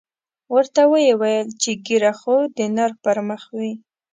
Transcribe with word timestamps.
ورته 0.53 0.81
ویې 0.91 1.13
ویل 1.21 1.47
چې 1.61 1.71
ږیره 1.85 2.11
خو 2.19 2.35
د 2.57 2.59
نر 2.75 2.91
پر 3.03 3.17
مخ 3.27 3.41
وي. 3.57 3.73